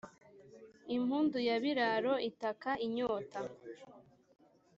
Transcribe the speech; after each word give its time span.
impundu 0.95 1.37
ya 1.47 1.57
biraro 1.63 2.13
itaka 2.29 2.71
inyota. 2.85 3.39